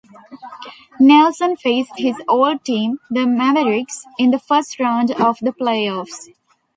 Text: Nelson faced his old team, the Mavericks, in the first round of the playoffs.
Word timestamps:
Nelson 0.99 1.55
faced 1.55 1.99
his 1.99 2.15
old 2.27 2.65
team, 2.65 2.97
the 3.11 3.27
Mavericks, 3.27 4.03
in 4.17 4.31
the 4.31 4.39
first 4.39 4.79
round 4.79 5.11
of 5.11 5.37
the 5.41 5.51
playoffs. 5.53 6.29